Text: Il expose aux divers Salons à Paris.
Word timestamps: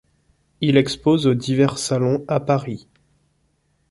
Il 0.61 0.77
expose 0.77 1.27
aux 1.27 1.35
divers 1.35 1.77
Salons 1.77 2.25
à 2.27 2.39
Paris. 2.39 2.87